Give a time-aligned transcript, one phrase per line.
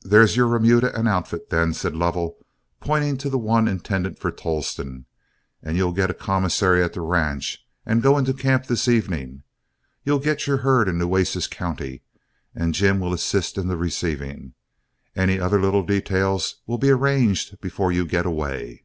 [0.00, 2.38] "There's your remuda and outfit, then," said Lovell,
[2.80, 5.04] pointing to the one intended for Tolleston,
[5.62, 9.42] "and you'll get a commissary at the ranch and go into camp this evening.
[10.04, 12.02] You'll get your herd in Nueces County,
[12.54, 14.54] and Jim will assist in the receiving.
[15.14, 18.84] Any other little details will all be arranged before you get away."